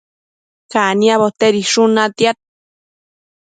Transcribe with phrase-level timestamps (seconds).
[0.71, 2.37] caniabo tedishun natiad